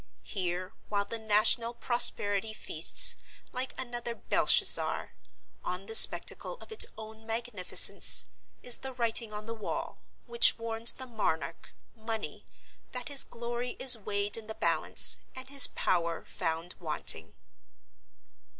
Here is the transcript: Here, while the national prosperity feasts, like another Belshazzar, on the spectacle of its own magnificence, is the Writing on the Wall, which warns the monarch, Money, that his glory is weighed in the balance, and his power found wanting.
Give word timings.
Here, 0.23 0.73
while 0.89 1.05
the 1.05 1.19
national 1.19 1.75
prosperity 1.75 2.53
feasts, 2.55 3.17
like 3.51 3.79
another 3.79 4.15
Belshazzar, 4.15 5.13
on 5.63 5.85
the 5.85 5.93
spectacle 5.93 6.53
of 6.57 6.71
its 6.71 6.87
own 6.97 7.27
magnificence, 7.27 8.25
is 8.63 8.79
the 8.79 8.93
Writing 8.93 9.31
on 9.31 9.45
the 9.45 9.53
Wall, 9.53 9.99
which 10.25 10.57
warns 10.57 10.93
the 10.93 11.05
monarch, 11.05 11.75
Money, 11.93 12.47
that 12.93 13.09
his 13.09 13.23
glory 13.23 13.75
is 13.77 13.95
weighed 13.95 14.37
in 14.37 14.47
the 14.47 14.55
balance, 14.55 15.17
and 15.35 15.49
his 15.49 15.67
power 15.67 16.25
found 16.25 16.73
wanting. 16.79 17.35